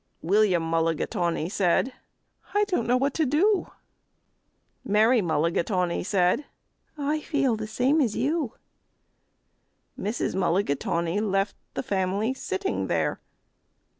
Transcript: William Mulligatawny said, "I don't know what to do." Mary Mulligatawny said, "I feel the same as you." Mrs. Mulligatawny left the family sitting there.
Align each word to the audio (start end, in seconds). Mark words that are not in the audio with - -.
William 0.23 0.63
Mulligatawny 0.67 1.47
said, 1.47 1.93
"I 2.55 2.63
don't 2.63 2.87
know 2.87 2.97
what 2.97 3.13
to 3.13 3.23
do." 3.23 3.69
Mary 4.83 5.21
Mulligatawny 5.21 6.03
said, 6.03 6.45
"I 6.97 7.21
feel 7.21 7.55
the 7.55 7.67
same 7.67 8.01
as 8.01 8.15
you." 8.17 8.53
Mrs. 9.99 10.33
Mulligatawny 10.33 11.19
left 11.19 11.55
the 11.75 11.83
family 11.83 12.33
sitting 12.33 12.87
there. 12.87 13.19